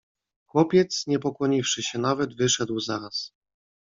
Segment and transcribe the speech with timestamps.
[0.45, 3.33] "Chłopiec, nie pokłoniwszy się nawet, wyszedł zaraz."